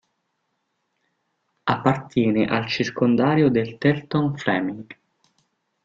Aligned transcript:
Appartiene 1.67 2.45
al 2.47 2.65
circondario 2.67 3.51
del 3.51 3.77
Teltow-Fläming. 3.77 4.87